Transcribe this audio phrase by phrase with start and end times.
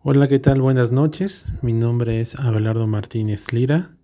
[0.00, 0.60] Hola, ¿qué tal?
[0.60, 1.48] Buenas noches.
[1.60, 3.96] Mi nombre es Abelardo Martínez Lira.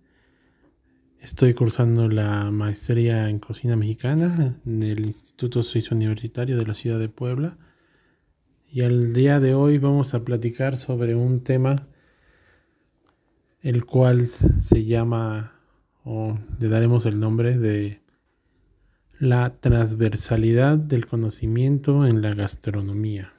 [1.21, 6.99] Estoy cursando la maestría en cocina mexicana en el Instituto Suizo Universitario de la ciudad
[6.99, 7.57] de Puebla.
[8.69, 11.87] Y al día de hoy vamos a platicar sobre un tema
[13.61, 15.53] el cual se llama
[16.03, 18.01] o le daremos el nombre de
[19.17, 23.34] la transversalidad del conocimiento en la gastronomía.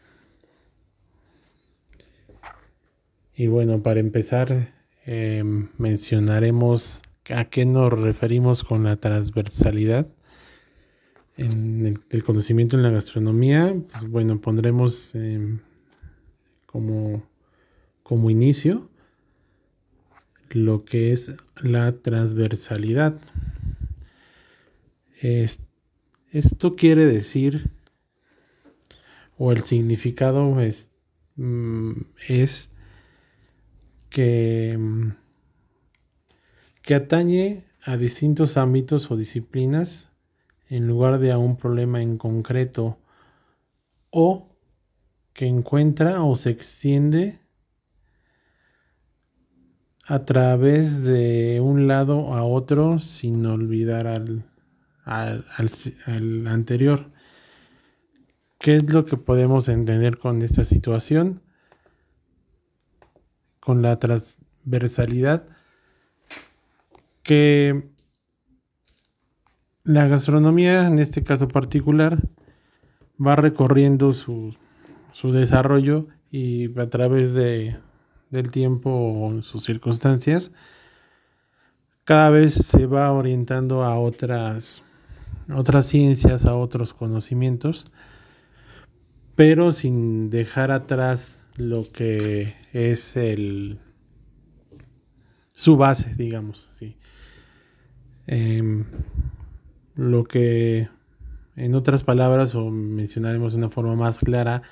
[3.38, 4.72] Y bueno, para empezar,
[5.04, 10.08] em, mencionaremos a qué nos referimos con la transversalidad
[11.36, 13.76] en el, conocimiento en la gastronomía.
[13.92, 15.60] Pues bueno, pondremos em,
[16.64, 17.28] como,
[18.02, 18.88] como inicio
[20.48, 23.20] lo que es la transversalidad.
[25.20, 27.70] esto quiere decir,
[29.36, 30.90] o el significado es,
[31.36, 31.92] mm,
[32.28, 32.70] es
[34.10, 34.78] que,
[36.94, 40.12] atañe a distintos ámbitos o disciplinas
[40.68, 42.98] en lugar de a un problema en concreto
[44.10, 44.48] o
[45.32, 47.38] que encuentra o se extiende
[50.06, 54.44] a través de un lado a otro sin olvidar al,
[56.46, 57.10] anterior.
[58.58, 61.42] ¿Qué es lo que podemos entender con esta situación?
[63.66, 65.44] Con la transversalidad
[67.24, 67.90] que
[69.82, 72.22] la gastronomía, en este caso particular,
[73.20, 74.54] va recorriendo su,
[75.32, 77.76] desarrollo y a través de,
[78.30, 80.52] del tiempo o sus circunstancias,
[82.04, 84.84] cada vez se va orientando a otras,
[85.52, 87.90] otras ciencias, a otros conocimientos,
[89.34, 93.80] pero sin dejar atrás lo que es el
[95.54, 96.96] su base, digamos, sí.
[98.26, 98.84] Em,
[99.94, 100.88] lo que
[101.56, 104.62] en otras palabras, o mencionaremos de una forma más clara,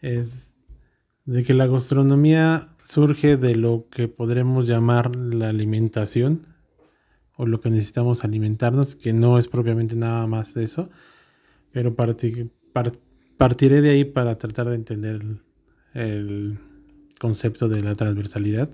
[0.00, 0.54] es
[1.24, 6.46] de que la gastronomía surge de lo que podremos llamar la alimentación,
[7.36, 10.88] o lo que necesitamos alimentarnos, que no es propiamente nada más de eso,
[11.72, 15.20] pero partiré de ahí para tratar de entender
[15.94, 16.58] el
[17.18, 18.70] concepto de la transversalidad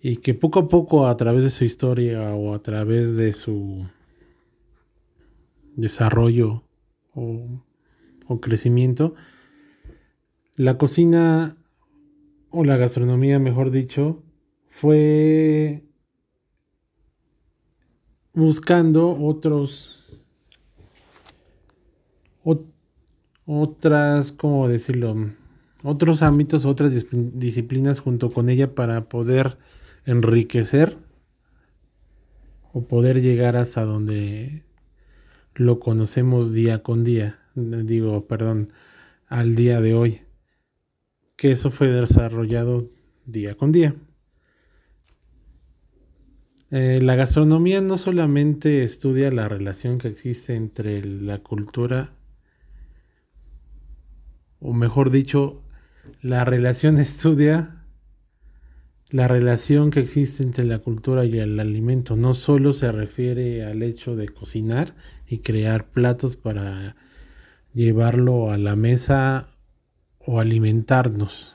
[0.00, 3.86] y que poco a poco a través de su historia o a través de su
[5.76, 6.64] desarrollo
[7.14, 7.60] o,
[8.40, 9.14] crecimiento,
[10.56, 11.56] la cocina
[12.48, 14.22] o la gastronomía, mejor dicho,
[14.68, 15.84] fue
[18.32, 19.98] buscando otros
[23.44, 25.14] otras, ¿cómo decirlo?
[25.82, 29.58] Otros ámbitos, otras disciplinas junto con ella para poder
[30.04, 30.96] enriquecer
[32.72, 34.64] o poder llegar hasta donde
[35.54, 38.68] lo conocemos día con día, digo, perdón,
[39.26, 40.20] al día de hoy,
[41.36, 42.90] que eso fue desarrollado
[43.26, 43.94] día con día.
[46.70, 52.14] Eh, la gastronomía no solamente estudia la relación que existe entre la cultura,
[54.58, 55.61] o mejor dicho,
[56.20, 57.78] la relación estudia
[59.12, 62.16] la relación que existe entre la cultura y el alimento.
[62.16, 64.94] No solo se refiere al hecho de cocinar
[65.28, 66.96] y crear platos para
[67.74, 69.50] llevarlo a la mesa
[70.18, 71.52] o alimentarnos,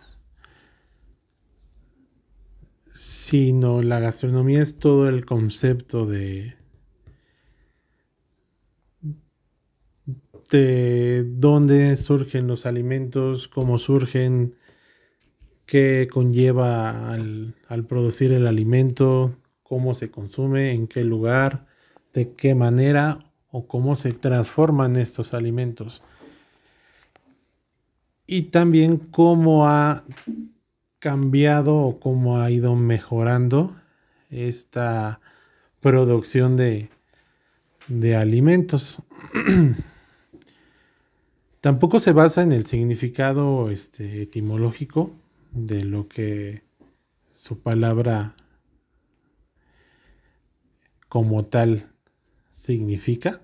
[2.94, 6.57] sino la gastronomía es todo el concepto de
[10.50, 14.56] de dónde surgen los alimentos, cómo surgen,
[15.66, 17.56] qué conlleva al,
[17.88, 21.68] producir el alimento, cómo se consume, en qué lugar,
[22.14, 23.20] de qué manera
[23.52, 26.04] o cómo se transforman estos alimentos.
[28.26, 30.04] Y también cómo ha
[31.00, 33.76] cambiado o cómo ha ido mejorando
[34.30, 35.20] esta
[35.80, 36.90] producción de,
[37.88, 39.02] de alimentos.
[41.68, 45.12] Tampoco se basa en el significado este, etimológico
[45.52, 46.64] de lo que
[47.30, 48.38] su palabra
[51.10, 51.92] como tal
[52.52, 53.42] significa,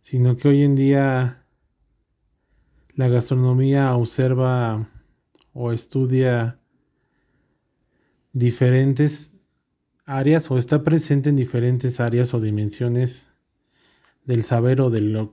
[0.00, 1.44] sino que hoy en día
[2.94, 4.88] la gastronomía observa
[5.52, 6.58] o estudia
[8.32, 9.34] diferentes
[10.06, 13.28] áreas o está presente en diferentes áreas o dimensiones
[14.26, 15.30] del saber o del,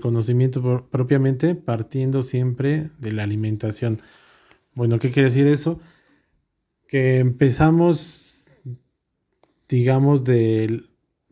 [0.00, 4.02] conocimiento propiamente, partiendo siempre de la alimentación.
[4.74, 5.80] Bueno, ¿qué quiere decir eso?
[6.88, 8.50] Que empezamos,
[9.68, 10.82] digamos, de,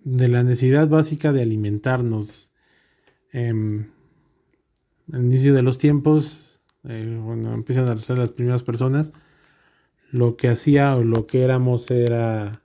[0.05, 2.53] la necesidad básica de alimentarnos.
[3.33, 3.91] Em,
[5.13, 9.13] al inicio de los tiempos, eh, bueno, empiezan a ser las primeras personas,
[10.13, 12.62] lo que hacía o lo que éramos era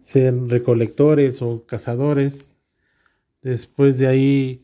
[0.00, 2.56] ser recolectores o cazadores.
[3.42, 4.62] Después de ahí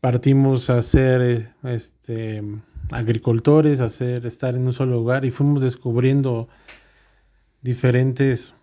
[0.00, 2.42] partimos a ser este,
[2.90, 6.48] agricultores, a hacer, estar en un solo lugar y fuimos descubriendo
[7.62, 8.54] diferentes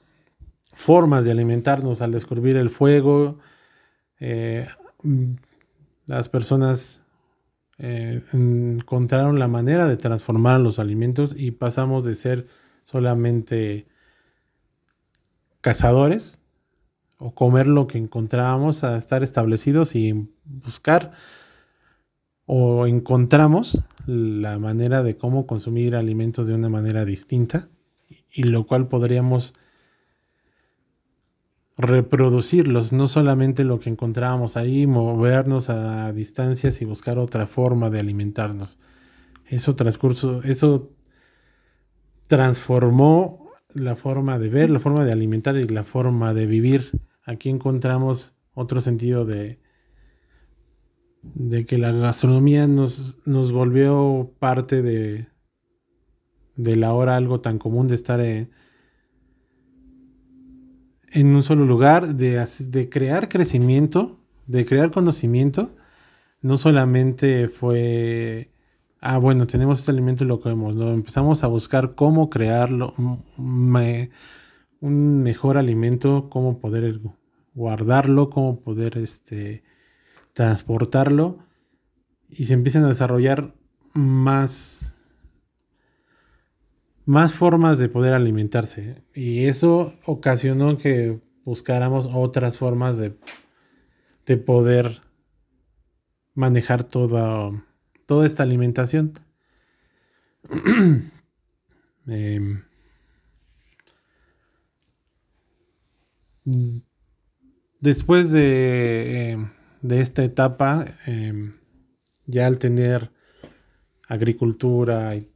[0.71, 3.39] formas de alimentarnos al descubrir el fuego.
[4.19, 4.67] Eh,
[6.07, 7.03] las personas
[7.77, 12.45] eh, encontraron la manera de transformar los alimentos y pasamos de ser
[12.83, 13.85] solamente
[15.65, 16.39] cazadores
[17.17, 21.11] o comer lo que encontrábamos a estar establecidos y buscar
[22.45, 27.67] o encontramos la manera de cómo consumir alimentos de una manera distinta
[28.31, 29.55] y lo cual podríamos
[31.77, 38.01] reproducirlos, no solamente lo que encontrábamos ahí, movernos a distancias y buscar otra forma de
[38.01, 38.77] alimentarnos.
[39.47, 40.91] Eso transcurso, eso
[42.27, 43.44] transformó
[43.75, 47.01] la forma de ver, la forma de alimentar y la forma de vivir.
[47.23, 49.59] Aquí encontramos otro sentido de,
[51.21, 55.27] de que la gastronomía nos, nos volvió parte de,
[56.55, 58.51] la hora algo tan común de estar en,
[61.11, 65.75] en un solo lugar, de, de crear crecimiento, de crear conocimiento,
[66.41, 68.51] no solamente fue,
[69.01, 74.11] ah, bueno, tenemos este alimento y lo comemos, no, empezamos a buscar cómo crearlo, un
[75.23, 77.01] mejor alimento, cómo poder
[77.53, 79.63] guardarlo, cómo poder este,
[80.33, 81.39] transportarlo,
[82.29, 83.55] y se empiezan a desarrollar
[83.93, 84.95] más
[87.05, 89.03] más formas de poder alimentarse.
[89.13, 93.17] Y eso ocasionó que buscáramos otras formas de,
[94.25, 95.01] de poder
[96.33, 97.51] manejar toda,
[98.05, 99.13] toda esta alimentación.
[102.07, 102.61] Em,
[107.79, 109.49] después de, em,
[109.81, 111.55] de, esta etapa, em,
[112.27, 113.11] ya al tener
[114.07, 115.31] agricultura y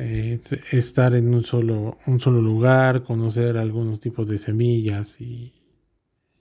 [0.00, 0.38] eh,
[0.70, 5.54] estar en un solo, un solo lugar, conocer algunos tipos de semillas y,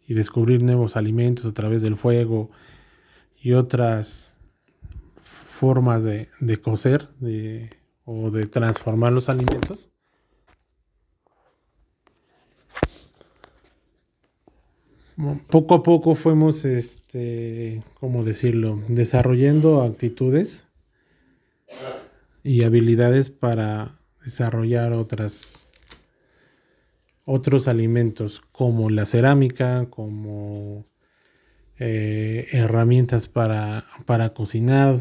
[0.07, 2.49] descubrir nuevos alimentos a través del fuego
[3.35, 4.36] y otras
[5.57, 7.09] formas de, de cocer
[8.05, 9.91] o de transformar los alimentos.
[15.49, 20.67] Poco a poco fuimos, este, ¿cómo decirlo?, desarrollando actitudes
[22.43, 25.67] y habilidades para desarrollar otras
[27.29, 30.85] otros alimentos como la cerámica, como
[31.77, 34.95] eh, herramientas para, para, cocinar.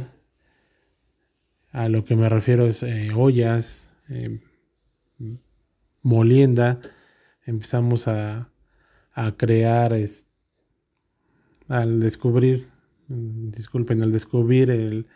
[1.77, 4.41] A lo que me refiero es eh, ollas, eh,
[6.01, 6.81] molienda.
[7.45, 8.49] Empezamos a,
[9.13, 9.95] a crear,
[11.69, 12.67] al descubrir,
[13.09, 15.07] disculpen, al descubrir el,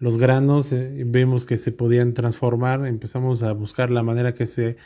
[0.00, 4.78] los granos, eh, vemos que se podían transformar, empezamos a buscar la manera que se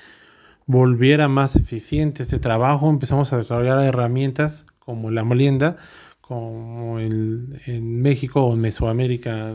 [0.66, 5.78] volviera más eficiente este trabajo, empezamos a desarrollar herramientas como la molienda,
[6.20, 9.54] como en México o en Mesoamérica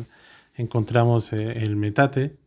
[0.60, 2.38] encontramos eh, el metate.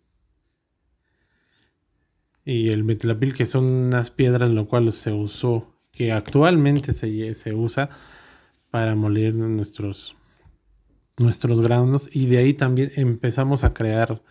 [2.44, 7.34] Y el metlapil, que son unas piedras en lo cual se usó, que actualmente se,
[7.34, 7.88] se usa
[8.70, 10.16] para moler nuestros
[11.18, 12.08] nuestros granos.
[12.12, 14.22] Y de ahí también empezamos a crear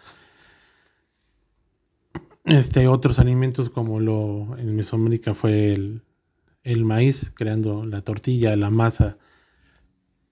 [2.46, 9.18] este, otros alimentos como lo en Mesoamérica fue el, maíz, creando la tortilla, la masa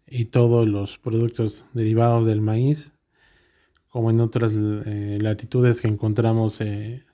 [0.08, 2.94] y todos los productos derivados del maíz,
[3.89, 7.05] como en otras eh, latitudes que encontramos eh,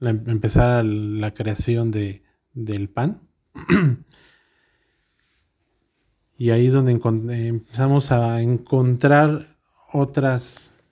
[0.00, 3.20] empezar la creación de, del pan.
[6.36, 9.46] Y ahí es donde empezamos a encontrar
[9.92, 10.82] otras,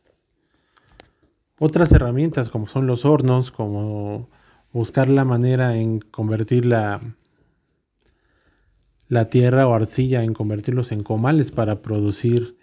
[1.59, 4.29] otras herramientas como son los hornos, como
[4.75, 7.01] buscar la manera en convertir la,
[9.09, 12.58] la tierra o arcilla, en convertirlos en comales para producir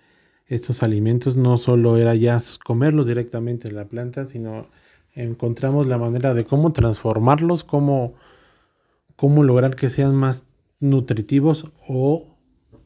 [0.48, 1.36] estos alimentos.
[1.36, 4.68] No solo era ya comerlos directamente en la planta, sino
[5.14, 8.16] encontramos la manera de cómo transformarlos, cómo,
[9.16, 10.46] cómo lograr que sean más
[10.80, 12.38] nutritivos o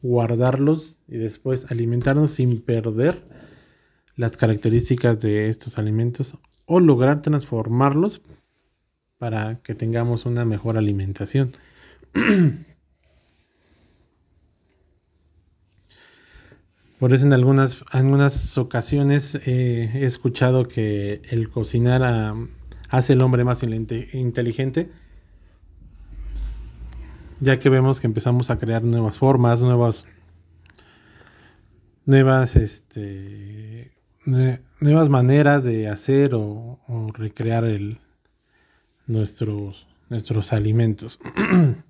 [0.02, 3.22] guardarlos y después alimentarnos sin perder
[4.16, 8.22] las características de estos alimentos o lograr transformarlos
[9.18, 11.52] para que tengamos una mejor alimentación.
[17.00, 22.34] Por eso en algunas, algunas ocasiones eh, he escuchado que el cocinar ah,
[22.90, 24.90] hace el hombre más inteligente,
[27.40, 30.04] ya que vemos que empezamos a crear nuevas formas, nuevas,
[32.04, 33.92] nuevas, este,
[34.26, 36.80] nuevas maneras de hacer o,
[37.14, 37.98] recrear el,
[39.06, 41.18] nuestros, nuestros alimentos.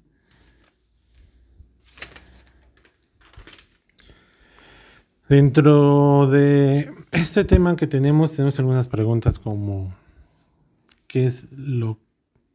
[5.30, 9.94] Dentro de este tema que tenemos, tenemos algunas preguntas como
[11.06, 12.00] ¿qué es lo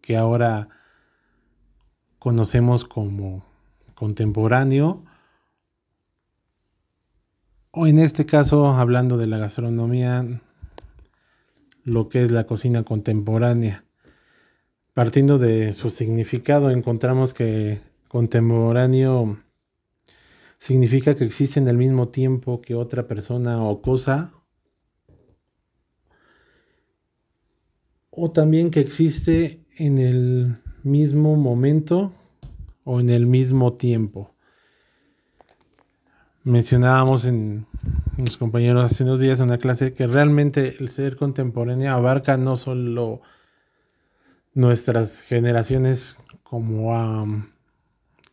[0.01, 0.67] que ahora
[2.19, 3.45] conocemos como
[3.93, 5.05] contemporáneo?
[7.71, 10.25] O en este caso, hablando de la gastronomía,
[11.85, 13.85] lo que es la cocina contemporánea.
[14.93, 17.79] Partiendo de su significado, encontramos que
[18.09, 19.37] contemporáneo
[20.65, 24.33] significa que existe en el mismo tiempo que otra persona o cosa,
[28.09, 32.13] o también que existe en el mismo momento
[32.83, 34.33] o en el mismo tiempo.
[36.43, 37.67] Mencionábamos en
[38.17, 42.57] los compañeros hace unos días en una clase que realmente el ser contemporáneo abarca no
[42.57, 43.21] solo
[44.55, 47.23] nuestras generaciones como a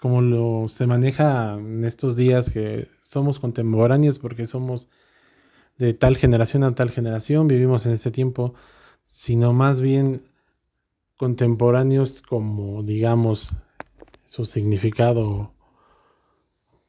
[0.03, 4.89] como lo se maneja en estos días que somos contemporáneos porque somos
[5.79, 8.53] de tal generación a tal generación, vivimos en este tiempo,
[9.05, 10.29] sino más bien
[11.17, 13.55] contemporáneos como digamos
[14.25, 15.55] su significado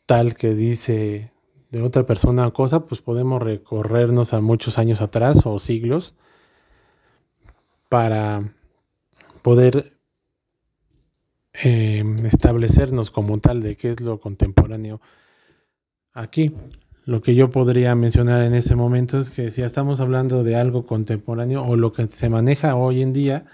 [0.07, 1.31] tal que dice
[1.69, 6.15] de otra persona o cosa, pues podemos recorrernos a muchos años atrás o siglos
[7.89, 8.55] para
[9.43, 9.92] poder
[11.53, 15.01] Em, establecernos como tal de qué es lo contemporáneo
[16.13, 16.53] aquí.
[17.05, 20.85] Lo que yo podría mencionar en ese momento es que si estamos hablando de algo
[20.85, 23.45] contemporáneo o lo que se maneja hoy en día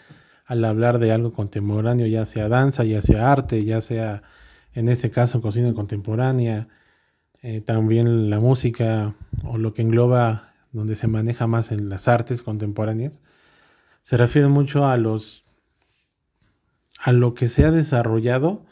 [0.46, 4.24] al hablar de algo contemporáneo, ya sea danza, ya sea arte, ya sea
[4.74, 6.68] en este caso cocina contemporánea,
[7.42, 12.42] eh, también la música o lo que engloba donde se maneja más en las artes
[12.44, 13.20] contemporáneas,
[14.02, 15.44] se refiere mucho a los
[17.00, 18.66] a lo que se ha desarrollado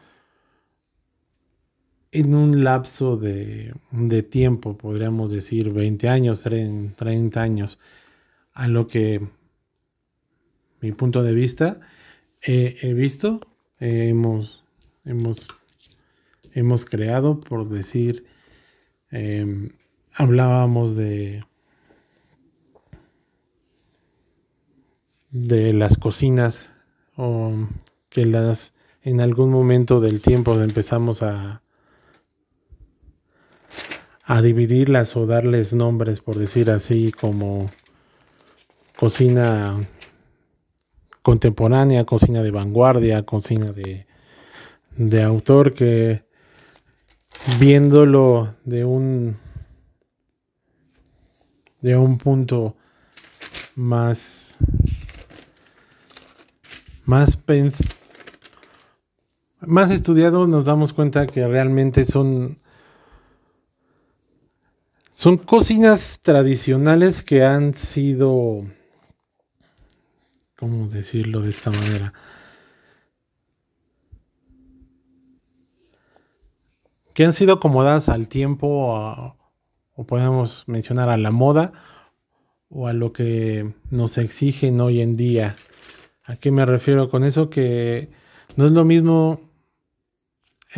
[2.11, 3.73] en un lapso de,
[4.29, 7.79] tiempo, podríamos decir 20 años, 30 años,
[8.53, 9.27] a lo que
[10.81, 11.79] mi punto de vista
[12.41, 13.39] he visto,
[13.79, 14.63] hemos,
[15.05, 15.47] hemos,
[16.53, 18.25] hemos creado, por decir,
[19.11, 19.69] em,
[20.13, 21.43] hablábamos de,
[25.31, 26.73] de las cocinas
[27.15, 27.67] o
[28.17, 31.61] en algún momento del tiempo empezamos a
[34.23, 37.69] a dividirlas o darles nombres por decir así como
[38.99, 39.87] cocina
[41.21, 44.05] contemporánea, cocina de vanguardia, cocina de,
[44.97, 46.25] de autor que
[47.57, 49.37] viéndolo de un
[51.79, 52.75] de un punto
[53.75, 54.57] más
[57.05, 58.06] más pens
[59.61, 62.57] más estudiado nos damos cuenta que realmente son
[65.13, 68.65] son cocinas tradicionales que han sido
[70.55, 72.13] ¿cómo decirlo de esta manera?
[77.13, 79.35] que han sido acomodadas al tiempo
[79.95, 81.73] o podemos mencionar a la moda
[82.69, 85.55] o a lo que nos exigen hoy en día.
[86.25, 87.49] ¿A qué me refiero con eso?
[87.49, 88.11] Que
[88.55, 89.39] no es lo mismo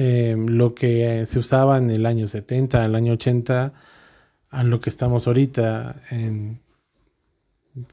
[0.01, 3.74] eh, lo que se usaba en el año 70, el año 80,
[4.50, 6.01] a lo que estamos ahorita,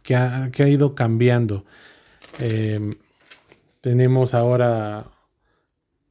[0.04, 1.64] que, ha, ido cambiando.
[2.38, 2.94] Eh,
[3.80, 5.06] tenemos ahora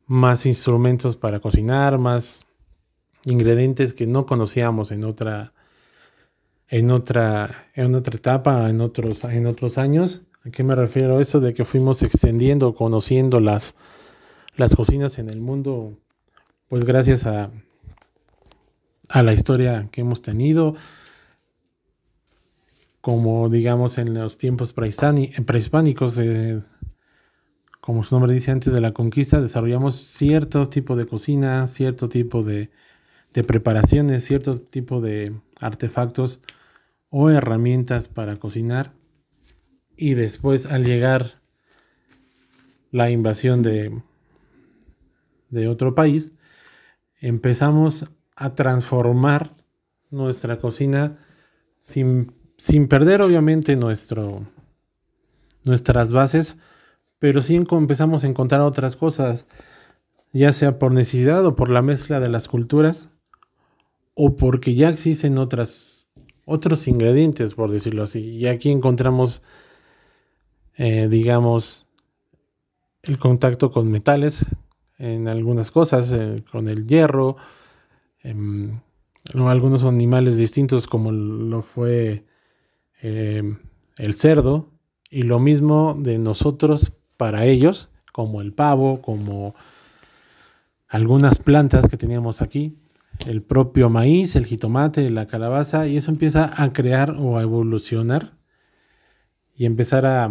[0.06, 2.44] más instrumentos para cocinar, más
[3.24, 5.54] ingredientes que no conocíamos en otra
[6.68, 10.24] en otra en otra etapa, en otros en otros años.
[10.44, 11.22] ¿A qué me refiero?
[11.22, 13.40] Eso de que fuimos extendiendo, conociendo
[14.58, 15.98] las cocinas en el mundo,
[16.68, 17.52] pues gracias a,
[19.10, 20.76] a la historia que hemos tenido,
[23.02, 26.62] como digamos en los tiempos prehispánicos, eh,
[27.82, 32.42] como su nombre dice antes de la conquista, desarrollamos cierto tipo de cocina, cierto tipo
[32.42, 32.72] de,
[33.34, 36.42] de preparaciones, cierto tipo de artefactos
[37.10, 38.94] o herramientas para cocinar.
[39.98, 41.42] Y después al llegar
[42.92, 44.02] la invasión de,
[45.50, 46.34] de otro país,
[47.20, 49.56] empezamos a transformar
[50.10, 51.18] nuestra cocina
[51.80, 54.42] sin, sin perder obviamente nuestras
[56.12, 56.58] bases,
[57.20, 59.48] pero sí empezamos a encontrar otras cosas,
[60.34, 63.10] ya sea por necesidad o por la mezcla de las culturas,
[64.14, 66.10] o porque ya existen otras,
[66.46, 68.20] otros ingredientes, por decirlo así.
[68.20, 69.42] Y aquí encontramos,
[70.78, 71.88] eh, digamos,
[73.04, 74.46] el contacto con metales
[74.98, 77.38] en algunas cosas, eh, con el hierro,
[78.22, 78.80] em,
[79.34, 82.26] algunos animales distintos como lo fue
[83.02, 83.60] em,
[83.98, 84.72] el cerdo,
[85.10, 89.56] y lo mismo de nosotros para ellos, como el pavo, como
[90.88, 92.78] algunas plantas que teníamos aquí,
[93.26, 98.38] el propio maíz, el jitomate, la calabaza, y eso empieza a crear o a evolucionar
[99.56, 100.30] y empezar a,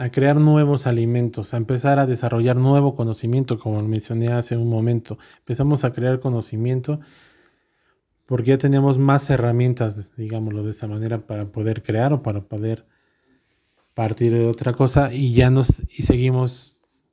[0.00, 5.18] a crear nuevos alimentos, a empezar a desarrollar nuevo conocimiento, como mencioné hace un momento.
[5.38, 7.00] Empezamos a crear conocimiento
[8.26, 12.86] porque ya tenemos más herramientas, digámoslo de esta manera, para poder crear o para poder
[13.94, 17.04] partir de otra cosa y ya nos y seguimos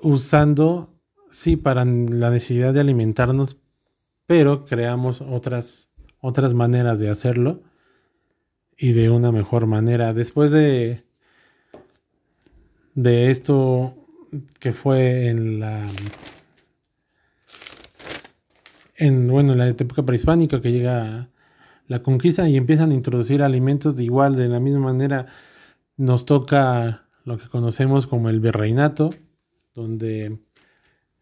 [0.00, 0.94] usando
[1.30, 3.58] sí para la necesidad de alimentarnos,
[4.26, 7.62] pero creamos otras otras maneras de hacerlo
[8.76, 10.12] y de una mejor manera.
[10.12, 11.04] Después de
[12.94, 13.94] de esto
[14.58, 15.86] que fue en la
[18.96, 21.28] en bueno, en la época prehispánica que llega
[21.86, 25.26] la conquista y empiezan a introducir alimentos de igual, de la misma manera
[25.96, 29.10] nos toca lo que conocemos como el virreinato,
[29.74, 30.38] donde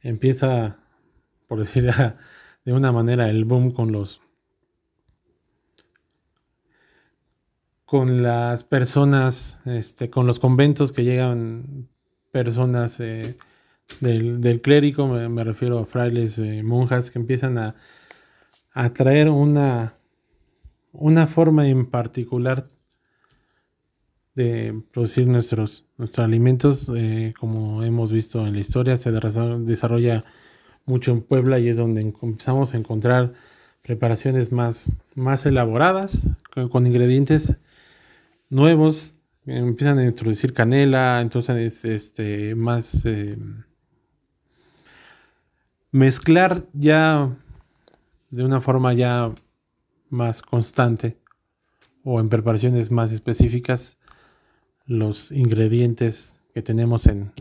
[0.01, 0.79] empieza,
[1.49, 1.91] por decir
[2.65, 4.21] de una manera, el boom con los
[7.95, 11.89] con las personas, este, con los conventos que llegan
[12.33, 13.37] personas eh,
[14.01, 17.77] del, del, clérigo, me, refiero a frailes, eh, monjas, que empiezan a,
[18.73, 19.95] a traer una,
[20.91, 22.69] una forma en particular
[24.35, 30.25] de producir nuestros, nuestros alimentos, eh, como hemos visto en la historia, se desarrolla
[30.85, 33.35] mucho en Puebla y es donde empezamos a encontrar
[33.83, 36.29] preparaciones más, más elaboradas,
[36.73, 37.57] con, ingredientes
[38.51, 43.37] nuevos, empiezan a introducir canela, entonces este, más eh,
[45.91, 47.37] mezclar ya
[48.31, 49.33] de una forma ya
[50.09, 51.19] más constante
[52.03, 53.99] o en preparaciones más específicas
[54.87, 57.33] los ingredientes que tenemos en,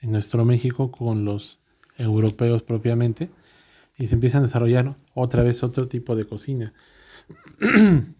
[0.00, 1.60] en nuestro México con los
[1.98, 3.30] europeos propiamente
[3.98, 6.72] y se empiezan a desarrollar otra vez otro tipo de cocina.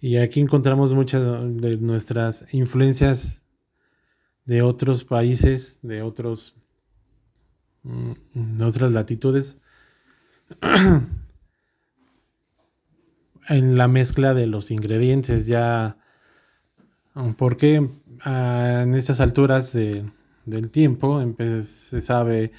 [0.00, 1.26] y aquí encontramos muchas
[1.60, 3.42] de nuestras influencias
[4.46, 6.56] de otros países, de otros
[7.82, 9.58] mm, de otras latitudes
[13.48, 15.46] en la mezcla de los ingredientes.
[15.46, 15.98] Ya
[17.36, 17.90] porque
[18.24, 21.22] ah, en estas alturas del tiempo
[21.62, 22.52] se sabe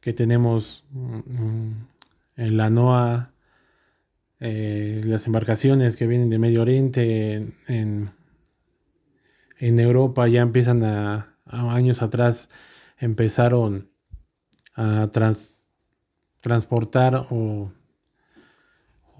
[0.00, 1.70] que tenemos mm,
[2.36, 3.32] en la NOA
[4.40, 7.34] eh, las embarcaciones que vienen de Medio Oriente
[7.68, 8.10] en,
[9.58, 12.48] en Europa ya empiezan a, años atrás
[12.98, 13.90] empezaron
[14.74, 15.08] a
[16.40, 17.70] transportar o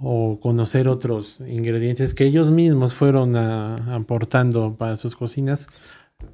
[0.00, 5.68] o conocer otros ingredientes que ellos mismos fueron aportando para sus cocinas,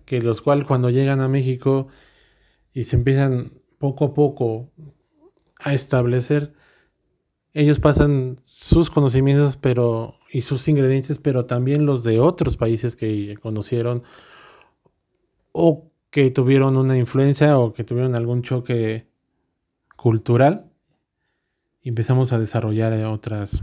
[0.05, 1.89] que los cuales cuando llegan a México
[2.73, 4.71] y se empiezan poco a poco
[5.61, 6.55] a establecer,
[7.55, 13.37] ellos pasan sus conocimientos pero y sus ingredientes, pero también los de otros países que
[13.43, 14.03] conocieron
[15.53, 19.07] o que tuvieron una influencia o que tuvieron algún choque
[19.97, 20.71] cultural
[21.83, 23.63] y empezamos a desarrollar eh, otras,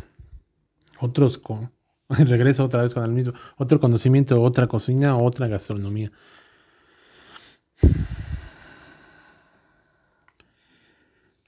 [0.99, 1.71] otros, con,
[2.10, 6.12] regreso otra vez con el mismo, otro conocimiento, otra cocina, otra gastronomía.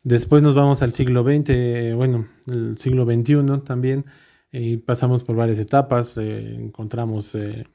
[0.04, 4.06] Después nos vamos al siglo XX, bueno, el siglo XXI también,
[4.52, 7.68] y pasamos por varias etapas, eh, encontramos eh,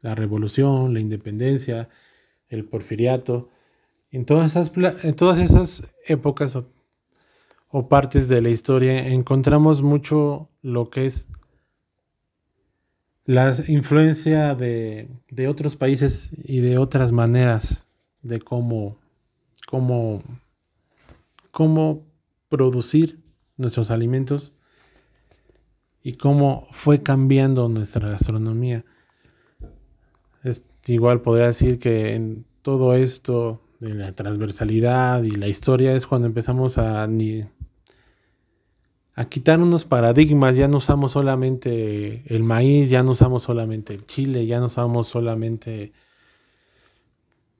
[0.00, 1.88] la revolución, la independencia,
[2.48, 3.50] el porfiriato.
[4.10, 4.72] En todas esas,
[5.04, 6.58] en todas esas épocas
[7.68, 11.26] o partes de la historia encontramos mucho lo que es
[13.24, 15.08] la influencia de,
[15.48, 17.88] otros países y de otras maneras
[18.22, 18.98] de cómo,
[19.66, 20.22] cómo,
[21.54, 22.04] cómo
[22.48, 23.22] producir
[23.56, 24.54] nuestros alimentos
[26.02, 28.84] y cómo fue cambiando nuestra gastronomía.
[30.42, 36.08] Es igual podría decir que en todo esto de la transversalidad y la historia es
[36.08, 37.08] cuando empezamos a,
[39.14, 44.06] a quitar unos paradigmas, ya no usamos solamente el maíz, ya no usamos solamente el
[44.06, 45.92] chile, ya no usamos solamente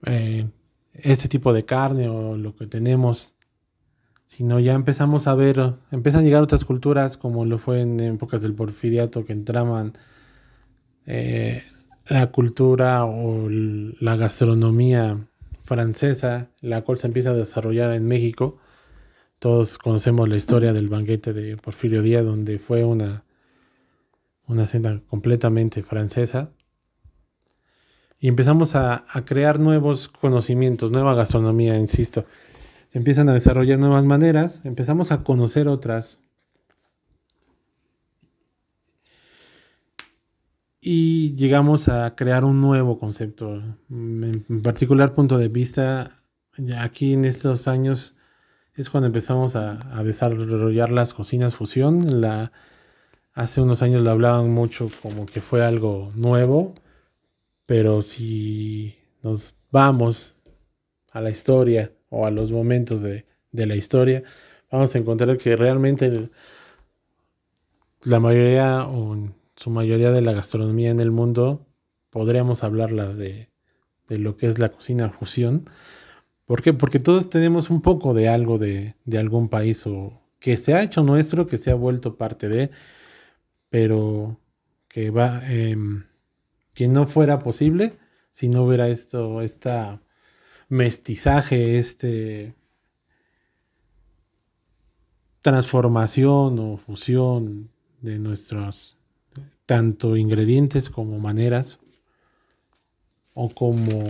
[0.04, 0.48] eh,
[0.94, 3.33] este tipo de carne o lo que tenemos,
[4.36, 8.42] sino ya empezamos a ver, empiezan a llegar otras culturas como lo fue en épocas
[8.42, 9.92] del porfiriato que entraban
[11.06, 11.62] eh,
[12.08, 15.24] la cultura o la gastronomía
[15.62, 18.58] francesa, la cual se empieza a desarrollar en México.
[19.38, 23.22] Todos conocemos la historia del banquete de Porfirio Díaz, donde fue una,
[24.48, 26.50] una cena completamente francesa.
[28.18, 32.24] Y empezamos a, a crear nuevos conocimientos, nueva gastronomía, insisto.
[32.94, 36.20] Empiezan a desarrollar nuevas maneras, empezamos a conocer otras
[40.80, 43.60] y llegamos a crear un nuevo concepto.
[43.90, 46.22] En particular punto de vista,
[46.78, 48.14] aquí en estos años
[48.74, 52.24] es cuando empezamos a, desarrollar las cocinas fusión.
[53.32, 56.74] Hace unos años lo hablaban mucho como que fue algo nuevo,
[57.66, 60.44] pero si nos vamos
[61.10, 64.22] a la historia o a los momentos de, de la historia,
[64.70, 66.30] vamos a encontrar que realmente
[68.04, 68.86] la mayoría
[69.56, 71.66] su mayoría de la gastronomía en el mundo,
[72.10, 73.50] podríamos hablarla de,
[74.08, 75.64] lo que es la cocina fusión.
[76.44, 76.72] ¿Por qué?
[76.72, 81.02] Porque todos tenemos un poco de algo de, algún país o que se ha hecho
[81.02, 82.70] nuestro, que se ha vuelto parte de,
[83.70, 84.38] pero
[84.88, 86.04] que va, em,
[86.74, 87.96] que no fuera posible
[88.30, 90.02] si no hubiera esto, esta
[90.68, 92.54] mestizaje, este
[95.42, 98.96] transformación o fusión de nuestros
[99.66, 101.78] tanto ingredientes como maneras
[103.34, 104.04] o como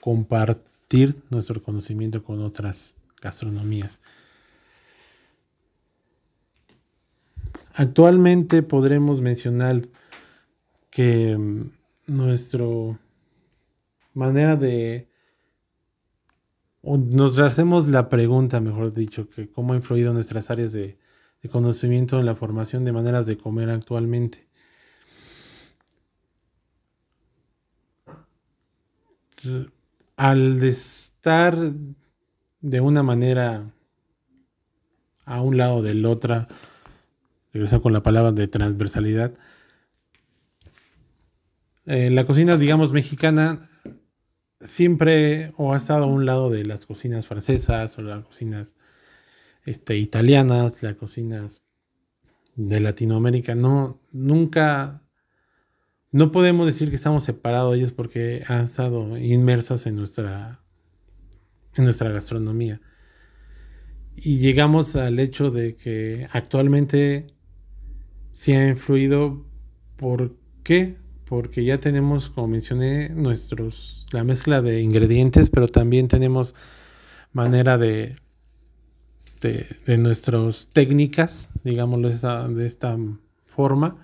[0.00, 4.00] compartir nuestro conocimiento con otras gastronomías.
[7.74, 9.82] Actualmente podremos mencionar
[10.90, 11.70] que mm,
[12.06, 12.64] nuestra
[14.14, 15.09] manera de
[16.82, 20.98] nos hacemos la pregunta, mejor dicho, que cómo ha influido nuestras áreas de,
[21.50, 24.46] conocimiento en la formación de maneras de comer actualmente.
[30.16, 31.56] al estar
[32.60, 33.72] de una manera
[35.24, 36.46] a un lado del otra,
[37.54, 39.32] regresar con la palabra de transversalidad,
[41.86, 43.60] eh, la cocina, digamos, mexicana
[44.60, 48.74] siempre o ha estado a un lado de las cocinas francesas o las cocinas
[49.64, 51.62] este, italianas, las cocinas
[52.56, 53.54] de Latinoamérica.
[53.54, 55.02] No, nunca
[56.12, 60.60] no podemos decir que estamos separados de ellos porque han estado inmersos en nuestra,
[61.76, 62.80] en nuestra gastronomía.
[64.16, 67.28] Y llegamos al hecho de que actualmente
[68.32, 69.46] se ha influido.
[69.96, 70.99] ¿Por qué?
[71.30, 76.54] Porque ya tenemos, como mencioné, nuestros, la mezcla de ingredientes, pero también tenemos
[77.32, 78.16] manera de,
[79.40, 82.98] de, de nuestras técnicas, digámoslo de esta
[83.46, 83.96] forma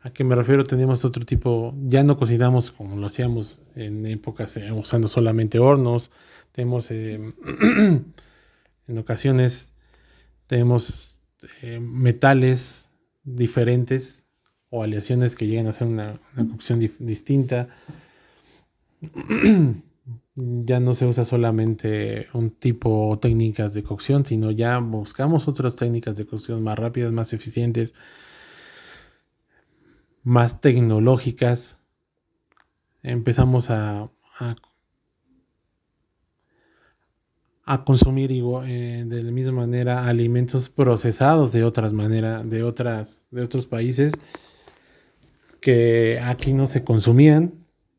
[0.00, 0.62] ¿A qué me refiero?
[0.62, 6.12] Tenemos otro tipo, ya no cocinamos como lo hacíamos en épocas eh, usando solamente hornos.
[6.52, 7.34] Tenemos, eh,
[8.86, 9.72] en ocasiones,
[10.46, 11.20] tenemos
[11.62, 14.27] eh, metales diferentes
[14.70, 16.18] o aleaciones que llegan a ser una,
[16.50, 17.68] cocción distinta.
[20.34, 25.76] ya no se usa solamente un tipo o técnicas de cocción, sino ya buscamos otras
[25.76, 27.94] técnicas de cocción más rápidas, más eficientes
[30.28, 31.80] más tecnológicas,
[33.02, 34.10] empezamos a,
[37.64, 43.42] a, consumir eh, de la misma manera alimentos procesados de otras maneras, de otras, de
[43.42, 44.12] otros países
[45.60, 47.54] que aquí no se consumían,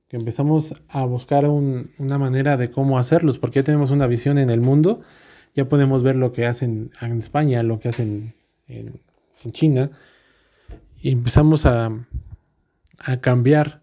[0.08, 4.50] que empezamos a buscar una manera de cómo hacerlos, porque ya tenemos una visión en
[4.50, 5.02] el mundo,
[5.56, 8.34] ya podemos ver lo que hacen en España, lo que hacen
[8.68, 9.92] en China,
[11.02, 11.92] y empezamos a,
[13.00, 13.82] a cambiar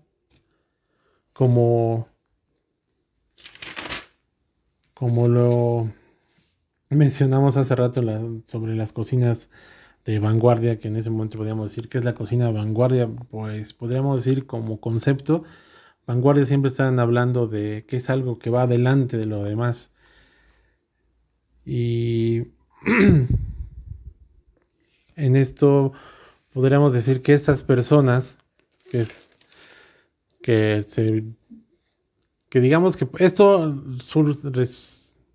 [1.33, 2.09] como,
[4.95, 5.91] como lo
[6.89, 8.03] mencionamos hace rato
[8.45, 9.51] sobre las cocinas
[10.07, 14.25] de vanguardia, que en ese momento podríamos decir que es la cocina vanguardia, pues podríamos
[14.25, 15.45] decir como concepto,
[16.07, 19.93] vanguardia siempre están hablando de que es algo que va adelante de lo demás.
[21.65, 22.53] Y
[25.17, 25.93] en esto
[26.53, 28.39] podríamos decir que estas personas,
[28.91, 29.31] que, es,
[30.43, 31.25] que, se,
[32.49, 33.75] que digamos que esto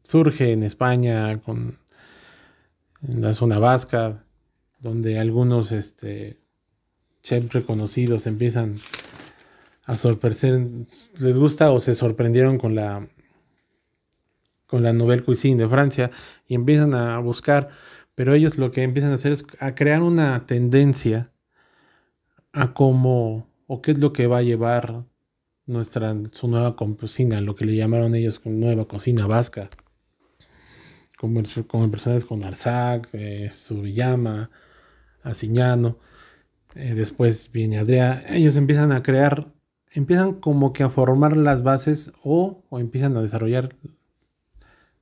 [0.02, 1.78] surge en España con
[3.04, 4.26] en la zona vasca,
[4.82, 6.39] donde algunos este,
[7.22, 8.76] chefs reconocidos empiezan
[9.86, 10.86] a sorprender,
[11.20, 13.08] les gusta o se sorprendieron con la
[14.65, 16.12] con la Nouvelle Cuisine de Francia
[16.48, 17.67] y empiezan a buscar,
[18.15, 21.30] pero ellos lo que empiezan a hacer es a crear una tendencia
[22.54, 25.04] a cómo o qué es lo que va a llevar
[25.65, 29.70] nuestra su nueva cocina, lo que le llamaron ellos nueva cocina vasca.
[31.17, 34.50] Como, como personas con Arzac, eh, Subiyama,
[35.24, 35.98] Asiñano,
[36.76, 39.54] eh, después viene Adrea, ellos empiezan a crear,
[39.92, 43.76] empiezan como que a formar las bases o, empiezan a desarrollar,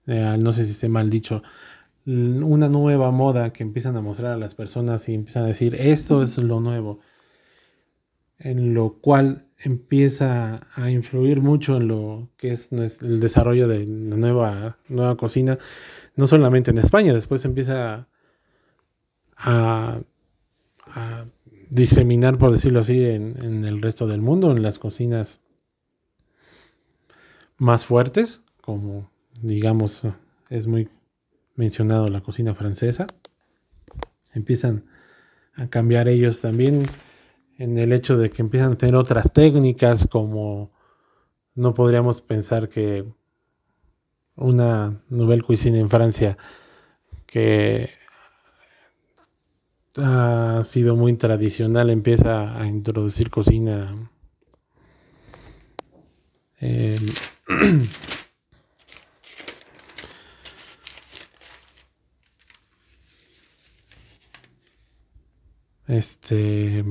[0.08, 1.44] eh, no sé si esté mal dicho,
[2.06, 6.24] una nueva moda que empiezan a mostrar a las personas y empiezan a decir, esto
[6.24, 7.00] es lo nuevo,
[8.40, 14.16] en lo cual empieza a influir mucho en lo que es el desarrollo de la
[14.16, 15.60] nueva, nueva cocina
[16.20, 18.08] no solamente en España, después empieza
[19.38, 20.02] a,
[21.69, 25.41] diseminar, por decirlo así, en, el resto del mundo, en las cocinas
[27.58, 30.04] más fuertes, como digamos
[30.49, 30.89] es muy
[31.56, 33.08] mencionado la cocina francesa.
[34.34, 34.86] Empiezan
[35.56, 36.84] a cambiar ellos también
[37.58, 40.71] en el hecho de que empiezan a tener otras técnicas como
[41.56, 43.06] no podríamos pensar que
[44.36, 46.38] una Nouvelle Cuisine en Francia
[47.25, 47.89] que
[49.97, 54.10] ha sido muy tradicional, empieza a introducir cocina.
[56.60, 56.97] Em,
[65.88, 66.84] este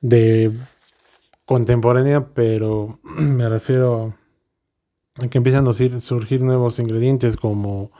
[0.00, 0.52] de
[1.44, 4.14] contemporánea, pero me refiero
[5.30, 7.90] que empiezan a surgir nuevos ingredientes como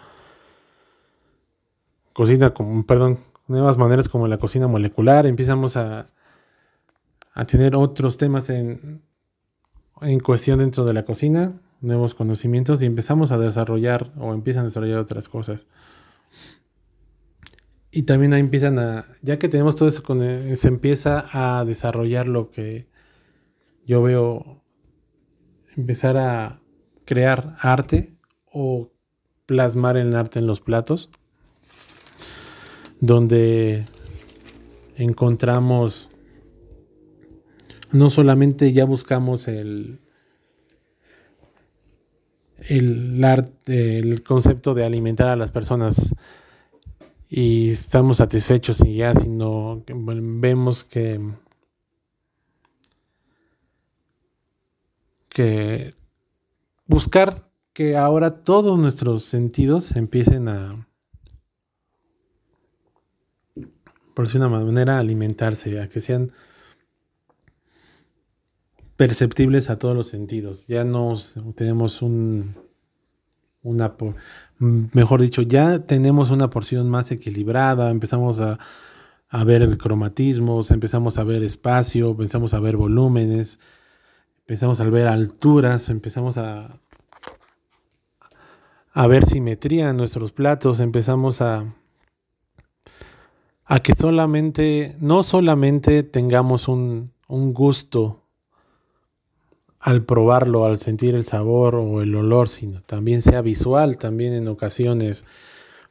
[2.17, 6.09] cocina, como, perdón, nuevas maneras como la cocina molecular, empezamos a,
[7.35, 9.03] a tener otros temas en,
[10.01, 14.69] en cuestión dentro de la cocina, nuevos conocimientos y empezamos a desarrollar o empiezan a
[14.69, 15.67] desarrollar otras cosas.
[17.91, 20.03] Y también ahí empiezan a, ya que tenemos todo eso,
[20.57, 22.89] se empieza a desarrollar lo que
[23.85, 24.63] yo veo,
[25.77, 26.63] empezar a
[27.05, 28.17] crear arte
[28.51, 28.91] o
[29.45, 31.11] plasmar el arte en los platos,
[33.01, 33.85] donde
[34.97, 36.09] encontramos
[37.93, 40.01] no solamente ya buscamos el,
[42.59, 46.15] el arte, el concepto de alimentar a las personas
[47.29, 51.21] y estamos satisfechos y ya, sino que vemos que
[55.29, 55.95] que
[56.87, 60.89] buscar que ahora todos nuestros sentidos empiecen a,
[64.17, 66.33] por decir una manera, alimentarse, a que sean
[68.97, 70.67] perceptibles a todos los sentidos.
[70.69, 71.19] Ya no
[71.55, 72.55] tenemos un,
[73.63, 73.95] una,
[74.59, 78.59] mejor dicho, ya tenemos una porción más equilibrada, empezamos a,
[79.29, 83.61] a ver cromatismos, empezamos a ver espacio, empezamos a ver volúmenes,
[84.39, 86.81] empezamos a ver alturas, empezamos a,
[88.95, 91.67] a ver simetría en nuestros platos, empezamos a,
[93.67, 98.23] a que solamente, no solamente tengamos un, un gusto
[99.81, 104.49] al probarlo, al sentir el sabor o el olor, sino también sea visual, también en
[104.49, 105.25] ocasiones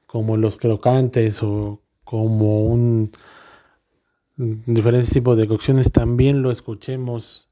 [0.06, 3.12] como los crocantes o como un
[4.38, 7.50] diferentes tipos de cocciones, también lo escuchemos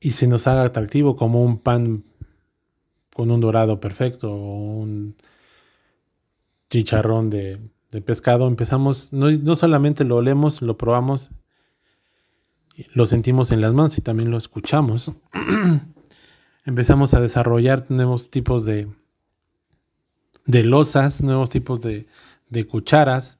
[0.00, 2.04] y se nos haga atractivo como un pan
[3.14, 5.16] con un dorado perfecto o un
[6.70, 7.60] chicharrón de,
[8.00, 11.30] pescado, empezamos, no, no, solamente lo olemos, lo probamos,
[12.92, 15.10] lo sentimos en las manos y también lo escuchamos.
[16.64, 18.88] Empezamos a desarrollar nuevos tipos de,
[20.46, 22.06] de losas, nuevos tipos de,
[22.48, 23.38] de cucharas,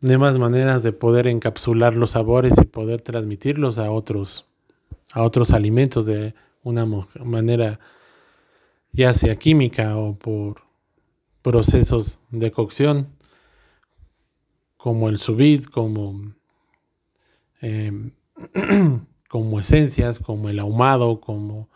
[0.00, 4.46] nuevas maneras de poder encapsular los sabores y poder transmitirlos a otros
[5.12, 6.86] a otros alimentos de una
[7.24, 7.80] manera
[8.92, 10.62] ya sea química o por
[11.42, 13.08] procesos de cocción
[14.82, 16.34] como el subid, como,
[17.60, 18.12] em,
[19.28, 21.68] como esencias, como el ahumado, como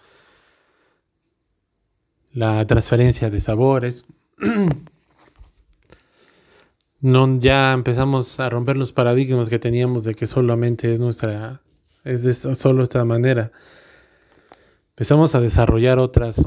[2.33, 4.07] la transferencia de sabores,
[7.01, 11.61] no, ya empezamos a romper los paradigmas que teníamos de que solamente es nuestra,
[12.05, 13.53] es de solo esta manera.
[14.91, 16.43] Empezamos a desarrollar otras,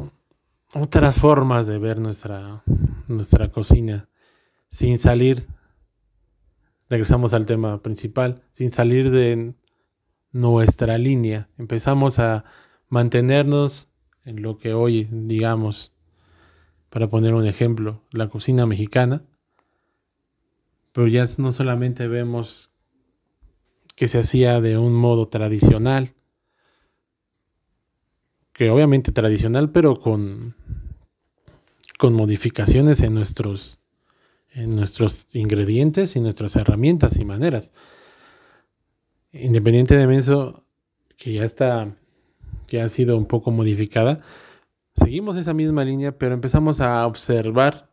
[0.73, 2.63] otras formas de ver nuestra,
[3.07, 4.09] nuestra cocina
[4.69, 5.47] sin salir,
[6.89, 9.53] regresamos al tema principal, sin salir de
[10.31, 11.49] nuestra línea.
[11.57, 12.45] Empezamos a
[12.89, 13.89] mantenernos
[14.25, 15.93] en lo que hoy, digamos,
[16.89, 19.23] para poner un ejemplo, la cocina mexicana,
[20.91, 22.71] pero ya no solamente vemos
[23.95, 26.13] que se hacía de un modo tradicional,
[28.53, 30.55] que obviamente tradicional, pero con,
[31.97, 33.79] con modificaciones en nuestros,
[34.57, 37.71] en nuestros ingredientes y nuestras herramientas y maneras.
[39.31, 40.63] Independiente de eso,
[41.15, 41.95] que ya está,
[42.65, 44.21] que ha sido un poco modificada,
[44.95, 47.91] seguimos esa misma línea, pero empezamos a observar,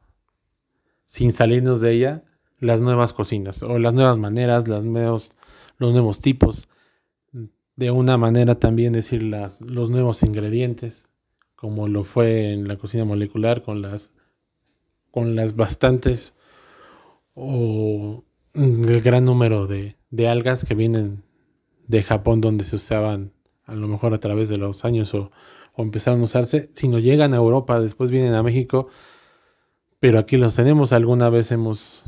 [1.04, 2.24] sin salirnos de ella,
[2.60, 5.36] las nuevas cocinas o las nuevas maneras, nuevos,
[5.76, 6.68] los nuevos tipos.
[7.76, 11.10] De una manera también decir las, los nuevos ingredientes,
[11.56, 14.12] como lo fue en la cocina molecular con las,
[15.10, 16.33] con las bastantes
[17.34, 21.24] o el gran número de, de algas que vienen
[21.86, 23.32] de Japón donde se usaban
[23.64, 25.30] a lo mejor a través de los años o,
[25.74, 28.88] o empezaron a usarse, si no llegan a Europa, después vienen a México,
[30.00, 32.04] pero aquí los tenemos, alguna vez hemos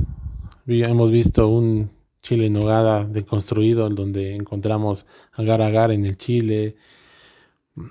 [1.10, 1.90] visto un
[2.26, 6.76] chile en nogada deconstruido donde encontramos agar agar en el chile.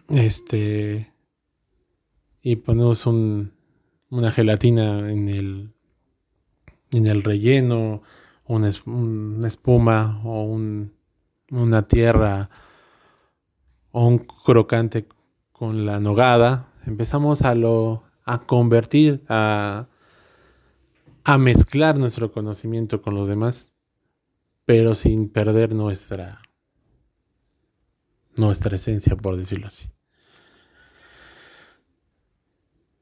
[0.09, 1.11] Este.
[2.41, 5.73] Y ponemos una gelatina en el,
[6.91, 8.01] en el relleno,
[8.45, 8.69] una,
[9.47, 10.43] espuma o
[11.51, 12.49] una tierra
[13.91, 15.07] o un crocante
[15.51, 16.71] con la nogada.
[16.85, 19.87] Empezamos a lo a convertir a
[21.25, 23.73] a mezclar nuestro conocimiento con los demás,
[24.63, 26.39] pero sin perder nuestra,
[28.37, 29.89] nuestra esencia, por decirlo así.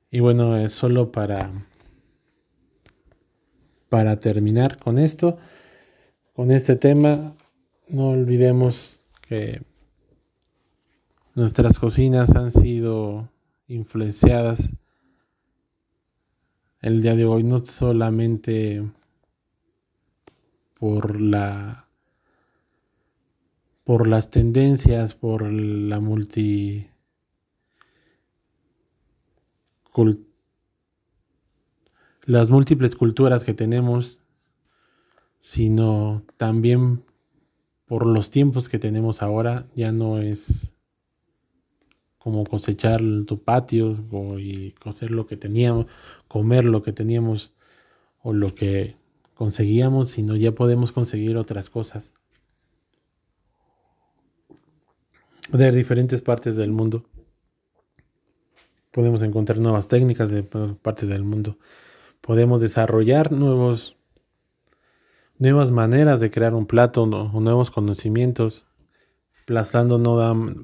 [0.09, 1.51] Y bueno, es solo para,
[3.93, 5.37] para terminar con esto,
[6.33, 7.35] con este tema,
[7.89, 9.61] no olvidemos que
[11.35, 13.29] nuestras cocinas han sido
[13.67, 14.73] influenciadas.
[16.81, 18.83] El día de hoy, no solamente
[20.73, 21.87] por la
[23.83, 26.89] por las tendencias, por la multi
[32.25, 34.21] las múltiples culturas que tenemos,
[35.39, 37.03] sino también
[37.85, 40.73] por los tiempos que tenemos ahora, ya no es
[42.17, 43.97] como cosechar tu patio
[44.39, 45.87] y coser lo que teníamos,
[46.29, 47.53] comer lo que teníamos
[48.21, 48.95] o lo que
[49.33, 52.13] conseguíamos, sino ya podemos conseguir otras cosas
[55.51, 57.03] de diferentes partes del mundo.
[58.91, 61.57] Podemos encontrar nuevas técnicas de partes del mundo.
[62.25, 63.97] Podemos desarrollar nuevos,
[65.39, 68.65] nuevas maneras de crear un plato o nuevos conocimientos,
[69.45, 70.55] plasmando no,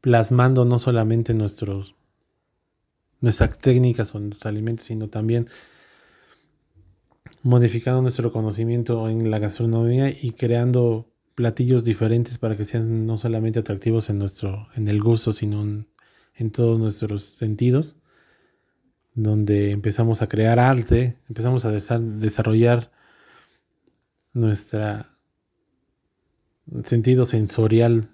[0.00, 1.96] plasmando no solamente nuestros,
[3.20, 5.48] nuestras técnicas o nuestros alimentos, sino también
[7.42, 13.58] modificando nuestro conocimiento en la gastronomía y creando platillos diferentes para que sean no solamente
[13.58, 17.96] atractivos en nuestro en el gusto, sino en, todos nuestros sentidos,
[19.14, 22.90] donde empezamos a crear arte, empezamos a desarrollar
[24.32, 25.04] nuestro
[26.82, 28.10] sentido sensorial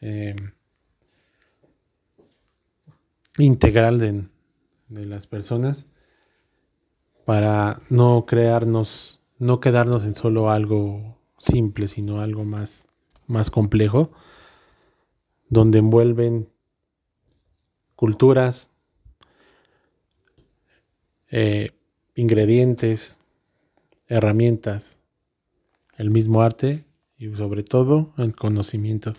[0.00, 0.36] eh,
[3.38, 4.26] integral de,
[5.06, 5.86] las personas
[7.24, 12.88] para no crearnos, no quedarnos en solo algo simple, sino algo más,
[13.26, 14.12] más complejo,
[15.48, 16.50] donde envuelven
[17.96, 18.71] culturas,
[21.32, 21.70] eh,
[22.14, 23.18] ingredientes,
[24.06, 25.00] herramientas,
[25.96, 26.84] el mismo arte
[27.16, 29.14] y sobre todo el conocimiento.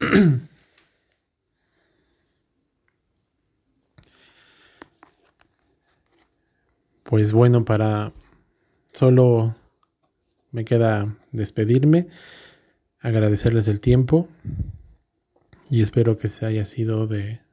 [7.08, 8.12] Pues bueno, para
[8.92, 9.54] solo
[10.50, 12.08] me queda despedirme,
[12.98, 14.28] agradecerles el tiempo
[15.70, 17.45] y espero que se haya sido de,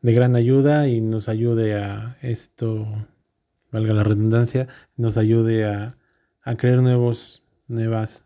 [0.00, 2.86] de gran ayuda y nos ayude a esto,
[3.72, 5.98] valga la redundancia, nos ayude a,
[6.42, 8.24] a crear nuevos, nuevas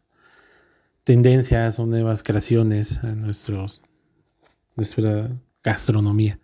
[1.05, 3.83] tendencias o nuevas creaciones a nuestros,
[4.77, 5.31] nuestra
[5.63, 6.39] gastronomía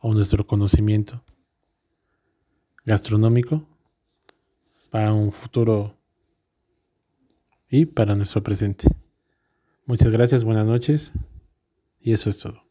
[0.00, 1.24] o nuestro conocimiento
[2.84, 3.66] gastronómico
[4.90, 5.96] para un futuro
[7.68, 8.86] y para nuestro presente.
[9.86, 11.12] Muchas gracias, buenas noches
[12.00, 12.63] y eso es todo.